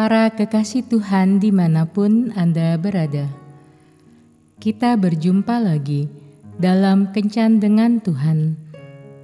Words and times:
Para 0.00 0.32
kekasih 0.32 0.88
Tuhan 0.88 1.44
di 1.44 1.52
mana 1.52 1.84
pun 1.84 2.32
Anda 2.32 2.80
berada, 2.80 3.28
kita 4.56 4.96
berjumpa 4.96 5.60
lagi 5.60 6.08
dalam 6.56 7.12
Kencan 7.12 7.60
dengan 7.60 8.00
Tuhan, 8.00 8.56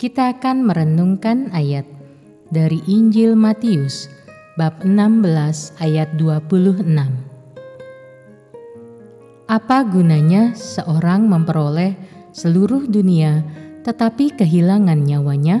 kita 0.00 0.32
akan 0.32 0.64
merenungkan 0.64 1.52
ayat 1.52 1.84
dari 2.48 2.80
Injil 2.88 3.36
Matius 3.36 4.08
bab 4.56 4.80
16 4.80 5.76
ayat 5.76 6.08
26 6.16 7.31
apa 9.52 9.84
gunanya 9.84 10.56
seorang 10.56 11.28
memperoleh 11.28 11.92
seluruh 12.32 12.88
dunia 12.88 13.44
tetapi 13.84 14.32
kehilangan 14.32 14.96
nyawanya? 15.04 15.60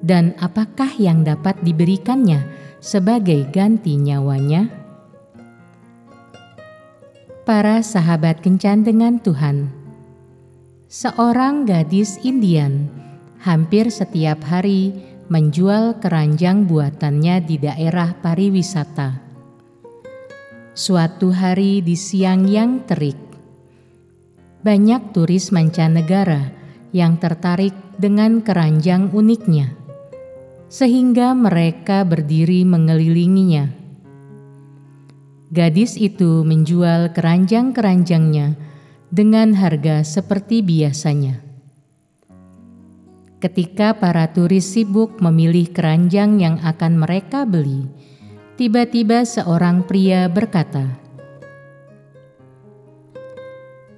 Dan 0.00 0.32
apakah 0.40 0.88
yang 0.96 1.20
dapat 1.20 1.60
diberikannya 1.60 2.48
sebagai 2.80 3.44
ganti 3.52 4.00
nyawanya? 4.00 4.72
Para 7.44 7.84
sahabat 7.84 8.40
kencan 8.40 8.88
dengan 8.88 9.20
Tuhan, 9.20 9.68
seorang 10.88 11.68
gadis 11.68 12.16
Indian 12.24 12.88
hampir 13.44 13.92
setiap 13.92 14.40
hari 14.48 14.96
menjual 15.28 16.00
keranjang 16.00 16.64
buatannya 16.64 17.36
di 17.44 17.60
daerah 17.60 18.16
pariwisata 18.24 19.25
Suatu 20.76 21.32
hari 21.32 21.80
di 21.80 21.96
siang 21.96 22.44
yang 22.44 22.84
terik, 22.84 23.16
banyak 24.60 25.08
turis 25.16 25.48
mancanegara 25.48 26.52
yang 26.92 27.16
tertarik 27.16 27.72
dengan 27.96 28.44
keranjang 28.44 29.08
uniknya, 29.08 29.72
sehingga 30.68 31.32
mereka 31.32 32.04
berdiri 32.04 32.68
mengelilinginya. 32.68 33.72
Gadis 35.48 35.96
itu 35.96 36.44
menjual 36.44 37.16
keranjang-keranjangnya 37.16 38.60
dengan 39.08 39.56
harga 39.56 40.04
seperti 40.04 40.60
biasanya. 40.60 41.40
Ketika 43.40 43.96
para 43.96 44.28
turis 44.28 44.76
sibuk 44.76 45.24
memilih 45.24 45.72
keranjang 45.72 46.36
yang 46.36 46.60
akan 46.60 47.00
mereka 47.00 47.48
beli, 47.48 47.88
Tiba-tiba 48.56 49.20
seorang 49.28 49.84
pria 49.84 50.32
berkata, 50.32 50.96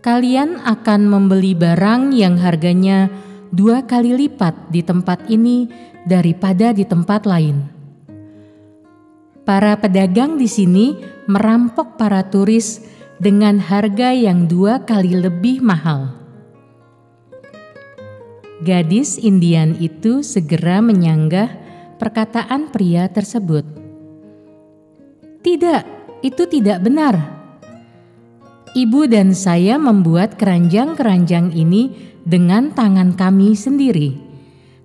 "Kalian 0.03 0.59
akan 0.67 1.07
membeli 1.07 1.55
barang 1.55 2.11
yang 2.11 2.35
harganya 2.43 3.07
dua 3.55 3.87
kali 3.87 4.19
lipat 4.19 4.75
di 4.75 4.83
tempat 4.83 5.31
ini 5.31 5.71
daripada 6.11 6.75
di 6.75 6.83
tempat 6.83 7.23
lain." 7.23 7.71
Para 9.47 9.79
pedagang 9.79 10.35
di 10.35 10.51
sini 10.51 10.99
merampok 11.31 11.95
para 11.95 12.27
turis 12.27 12.83
dengan 13.23 13.63
harga 13.63 14.11
yang 14.11 14.51
dua 14.51 14.83
kali 14.83 15.15
lebih 15.15 15.63
mahal. 15.63 16.19
Gadis 18.67 19.23
Indian 19.23 19.79
itu 19.79 20.27
segera 20.27 20.83
menyanggah 20.83 21.47
perkataan 22.03 22.75
pria 22.75 23.07
tersebut. 23.07 23.88
Tidak, 25.49 25.83
itu 26.21 26.45
tidak 26.45 26.85
benar. 26.85 27.17
Ibu 28.77 29.09
dan 29.09 29.33
saya 29.33 29.81
membuat 29.81 30.37
keranjang-keranjang 30.37 31.57
ini 31.57 32.13
dengan 32.21 32.69
tangan 32.69 33.17
kami 33.17 33.57
sendiri. 33.57 34.13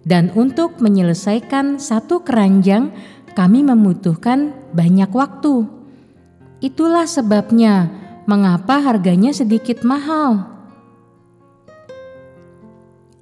Dan 0.08 0.32
untuk 0.32 0.80
menyelesaikan 0.80 1.84
satu 1.84 2.24
keranjang, 2.24 2.96
kami 3.36 3.60
membutuhkan 3.60 4.56
banyak 4.72 5.12
waktu. 5.12 5.68
Itulah 6.64 7.12
sebabnya 7.12 7.92
mengapa 8.24 8.80
harganya 8.80 9.36
sedikit 9.36 9.84
mahal. 9.84 10.48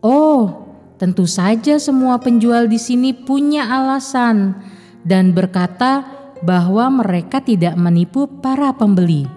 Oh, 0.06 0.62
tentu 1.02 1.26
saja 1.26 1.82
semua 1.82 2.22
penjual 2.22 2.70
di 2.70 2.78
sini 2.78 3.18
punya 3.18 3.66
alasan 3.66 4.62
dan 5.02 5.34
berkata 5.34 6.21
bahwa 6.42 6.90
mereka 6.90 7.40
tidak 7.42 7.78
menipu 7.78 8.26
para 8.26 8.74
pembeli, 8.74 9.30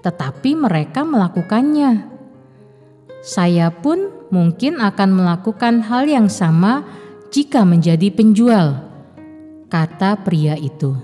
tetapi 0.00 0.56
mereka 0.56 1.04
melakukannya. 1.04 2.08
Saya 3.20 3.68
pun 3.68 4.08
mungkin 4.32 4.80
akan 4.80 5.10
melakukan 5.12 5.84
hal 5.84 6.08
yang 6.08 6.32
sama 6.32 6.84
jika 7.28 7.66
menjadi 7.68 8.08
penjual, 8.08 8.80
kata 9.68 10.24
pria 10.24 10.56
itu. 10.56 10.96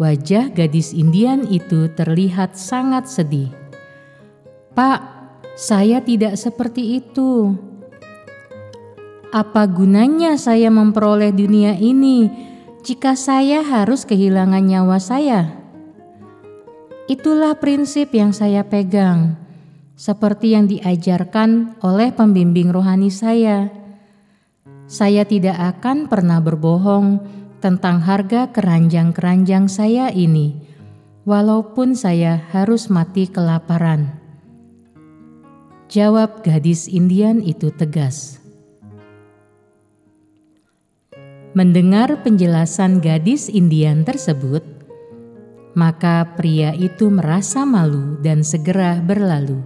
Wajah 0.00 0.48
gadis 0.54 0.96
Indian 0.96 1.44
itu 1.44 1.90
terlihat 1.92 2.56
sangat 2.56 3.10
sedih. 3.10 3.52
"Pak, 4.72 5.00
saya 5.58 6.00
tidak 6.00 6.40
seperti 6.40 7.02
itu. 7.02 7.52
Apa 9.28 9.68
gunanya 9.68 10.40
saya 10.40 10.72
memperoleh 10.72 11.34
dunia 11.34 11.76
ini?" 11.76 12.49
Jika 12.80 13.12
saya 13.12 13.60
harus 13.60 14.08
kehilangan 14.08 14.64
nyawa 14.64 14.96
saya? 14.96 15.52
Itulah 17.10 17.58
prinsip 17.60 18.16
yang 18.16 18.32
saya 18.32 18.64
pegang, 18.64 19.36
seperti 19.98 20.56
yang 20.56 20.64
diajarkan 20.64 21.76
oleh 21.84 22.08
pembimbing 22.14 22.72
rohani 22.72 23.12
saya. 23.12 23.68
Saya 24.88 25.28
tidak 25.28 25.58
akan 25.78 26.08
pernah 26.08 26.40
berbohong 26.40 27.20
tentang 27.60 28.00
harga 28.00 28.48
keranjang-keranjang 28.48 29.68
saya 29.68 30.08
ini, 30.08 30.56
walaupun 31.28 31.92
saya 31.92 32.40
harus 32.50 32.88
mati 32.88 33.28
kelaparan. 33.28 34.16
Jawab 35.92 36.40
gadis 36.46 36.88
Indian 36.88 37.44
itu 37.44 37.68
tegas. 37.74 38.39
Mendengar 41.50 42.22
penjelasan 42.22 43.02
gadis 43.02 43.50
Indian 43.50 44.06
tersebut, 44.06 44.62
maka 45.74 46.38
pria 46.38 46.70
itu 46.78 47.10
merasa 47.10 47.66
malu 47.66 48.14
dan 48.22 48.46
segera 48.46 49.02
berlalu. 49.02 49.58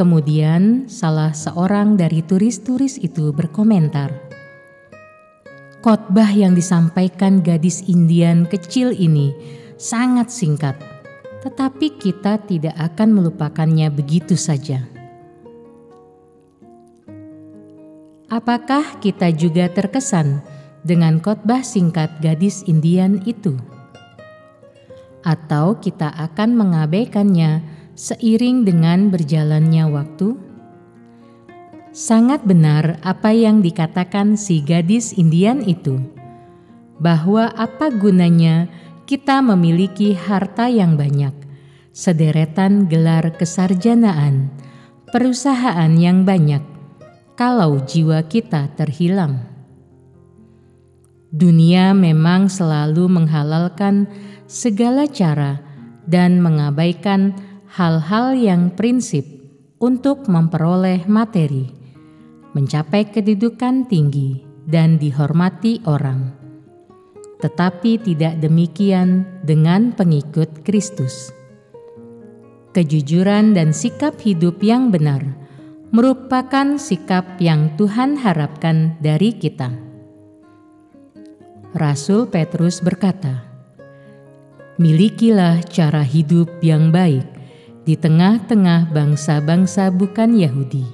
Kemudian, 0.00 0.88
salah 0.88 1.36
seorang 1.36 2.00
dari 2.00 2.24
turis-turis 2.24 2.96
itu 3.04 3.36
berkomentar, 3.36 4.08
"Khotbah 5.84 6.32
yang 6.32 6.56
disampaikan 6.56 7.44
gadis 7.44 7.84
Indian 7.84 8.48
kecil 8.48 8.96
ini 8.96 9.36
sangat 9.76 10.32
singkat, 10.32 10.80
tetapi 11.44 12.00
kita 12.00 12.40
tidak 12.48 12.80
akan 12.80 13.12
melupakannya 13.12 13.92
begitu 13.92 14.40
saja." 14.40 14.88
Apakah 18.38 19.02
kita 19.02 19.34
juga 19.34 19.66
terkesan 19.66 20.38
dengan 20.86 21.18
khotbah 21.18 21.66
singkat 21.66 22.22
gadis 22.22 22.62
Indian 22.70 23.18
itu? 23.26 23.58
Atau 25.26 25.82
kita 25.82 26.14
akan 26.14 26.54
mengabaikannya 26.54 27.66
seiring 27.98 28.62
dengan 28.62 29.10
berjalannya 29.10 29.90
waktu? 29.90 30.38
Sangat 31.90 32.46
benar 32.46 33.02
apa 33.02 33.34
yang 33.34 33.58
dikatakan 33.58 34.38
si 34.38 34.62
gadis 34.62 35.18
Indian 35.18 35.58
itu, 35.66 35.98
bahwa 37.02 37.50
apa 37.58 37.90
gunanya 37.90 38.70
kita 39.10 39.42
memiliki 39.42 40.14
harta 40.14 40.70
yang 40.70 40.94
banyak, 40.94 41.34
sederetan 41.90 42.86
gelar 42.86 43.34
kesarjanaan, 43.34 44.46
perusahaan 45.10 45.90
yang 45.98 46.22
banyak, 46.22 46.77
kalau 47.38 47.78
jiwa 47.86 48.26
kita 48.26 48.74
terhilang. 48.74 49.38
Dunia 51.30 51.94
memang 51.94 52.50
selalu 52.50 53.06
menghalalkan 53.06 54.10
segala 54.50 55.06
cara 55.06 55.62
dan 56.02 56.42
mengabaikan 56.42 57.38
hal-hal 57.70 58.34
yang 58.34 58.74
prinsip 58.74 59.22
untuk 59.78 60.26
memperoleh 60.26 61.06
materi, 61.06 61.70
mencapai 62.58 63.06
kedudukan 63.14 63.86
tinggi, 63.86 64.42
dan 64.66 64.98
dihormati 64.98 65.86
orang. 65.86 66.34
Tetapi 67.38 68.02
tidak 68.02 68.42
demikian 68.42 69.22
dengan 69.46 69.94
pengikut 69.94 70.66
Kristus. 70.66 71.30
Kejujuran 72.74 73.54
dan 73.54 73.70
sikap 73.70 74.18
hidup 74.18 74.58
yang 74.58 74.90
benar 74.90 75.47
merupakan 75.88 76.76
sikap 76.76 77.40
yang 77.40 77.72
Tuhan 77.80 78.20
harapkan 78.20 79.00
dari 79.00 79.32
kita. 79.32 79.72
Rasul 81.72 82.28
Petrus 82.28 82.84
berkata, 82.84 83.48
Milikilah 84.78 85.64
cara 85.66 86.04
hidup 86.04 86.62
yang 86.62 86.94
baik 86.94 87.24
di 87.82 87.96
tengah-tengah 87.96 88.92
bangsa-bangsa 88.92 89.90
bukan 89.90 90.36
Yahudi, 90.36 90.84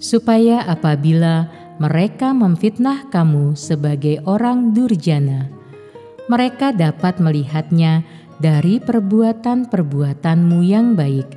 supaya 0.00 0.64
apabila 0.64 1.46
mereka 1.76 2.32
memfitnah 2.32 3.12
kamu 3.12 3.52
sebagai 3.52 4.24
orang 4.24 4.72
durjana, 4.72 5.52
mereka 6.26 6.72
dapat 6.72 7.20
melihatnya 7.20 8.02
dari 8.40 8.80
perbuatan-perbuatanmu 8.80 10.58
yang 10.66 10.98
baik 10.98 11.28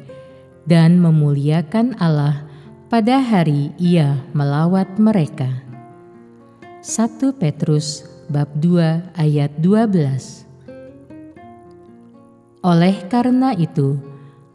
dan 0.65 0.97
memuliakan 0.97 1.93
Allah 2.01 2.48
pada 2.89 3.21
hari 3.21 3.69
ia 3.77 4.17
melawat 4.33 4.97
mereka. 4.97 5.61
1 6.81 7.21
Petrus 7.37 8.01
bab 8.33 8.49
2 8.57 9.13
ayat 9.13 9.53
12 9.61 10.49
Oleh 12.65 12.97
karena 13.05 13.53
itu, 13.53 14.01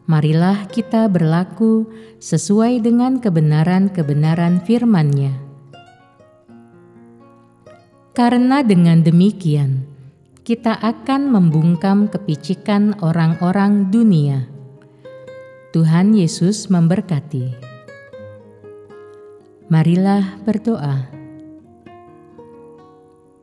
marilah 0.03 0.67
kita 0.67 1.07
berlaku 1.07 1.87
sesuai 2.19 2.83
dengan 2.83 3.23
kebenaran-kebenaran 3.23 4.59
firman-Nya. 4.67 5.31
Karena 8.11 8.67
dengan 8.67 8.99
demikian, 8.99 9.87
kita 10.43 10.75
akan 10.83 11.31
membungkam 11.31 12.11
kepicikan 12.11 12.99
orang-orang 12.99 13.87
dunia. 13.95 14.51
Tuhan 15.71 16.11
Yesus 16.19 16.67
memberkati. 16.67 17.64
Marilah 19.75 20.39
berdoa. 20.47 21.03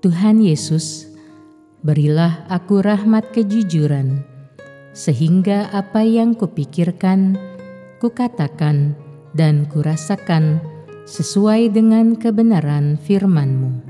Tuhan 0.01 0.41
Yesus, 0.41 1.13
berilah 1.85 2.49
aku 2.49 2.81
rahmat 2.81 3.37
kejujuran, 3.37 4.25
sehingga 4.97 5.69
apa 5.77 6.01
yang 6.01 6.33
kupikirkan, 6.33 7.37
kukatakan, 8.01 8.97
dan 9.37 9.69
kurasakan 9.69 10.57
sesuai 11.05 11.69
dengan 11.69 12.17
kebenaran 12.17 12.97
firman-Mu. 12.97 13.85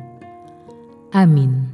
Amin. 1.14 1.71